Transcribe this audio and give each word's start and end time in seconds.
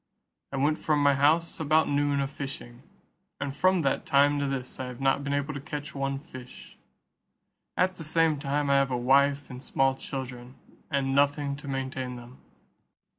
I 0.51 0.57
went 0.57 0.79
from 0.79 0.97
my 1.03 1.13
house 1.13 1.59
about 1.59 1.87
noon 1.87 2.21
a 2.21 2.27
fishing, 2.27 2.81
and 3.39 3.55
from 3.55 3.81
that 3.81 4.03
time 4.03 4.39
to 4.39 4.47
this 4.47 4.79
I 4.79 4.85
have 4.87 4.99
not 4.99 5.23
been 5.23 5.31
able 5.31 5.53
to 5.53 5.61
catch 5.61 5.93
one 5.93 6.17
fish; 6.17 6.75
at 7.77 7.97
the 7.97 8.03
same 8.03 8.39
time 8.39 8.71
I 8.71 8.77
have 8.77 8.89
a 8.89 8.97
wife 8.97 9.51
and 9.51 9.61
small 9.61 9.93
children, 9.95 10.55
and 10.89 11.13
nothing 11.13 11.55
to 11.57 11.67
maintain 11.67 12.15
them." 12.15 12.39